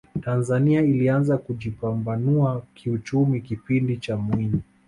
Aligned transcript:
tanzania 0.23 0.81
ilianza 0.81 1.37
kujipambanua 1.37 2.63
kiuchumi 2.73 3.41
kipindi 3.41 3.97
cha 3.97 4.17
mwinyi 4.17 4.61